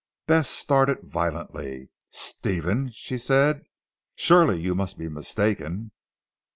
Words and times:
Bess 0.25 0.49
started 0.49 1.03
violently. 1.03 1.91
"Stephen," 2.09 2.89
she 2.91 3.19
said, 3.19 3.61
"surely 4.15 4.59
you 4.59 4.73
must 4.73 4.97
be 4.97 5.07
mistaken." 5.09 5.91